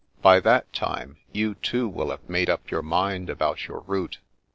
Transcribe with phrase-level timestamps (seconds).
[0.23, 4.17] By that time, you too will have made up your mind about your route.